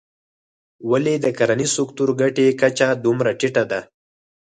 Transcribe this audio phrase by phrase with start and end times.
[0.89, 3.81] ولې د کرنیز سکتور ګټې کچه دومره ټیټه ده.